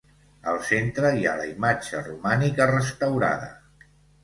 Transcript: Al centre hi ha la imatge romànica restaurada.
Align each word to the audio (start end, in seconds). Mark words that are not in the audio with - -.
Al 0.53 0.55
centre 0.69 1.11
hi 1.19 1.27
ha 1.27 1.35
la 1.41 1.45
imatge 1.51 2.03
romànica 2.07 2.69
restaurada. 2.75 3.55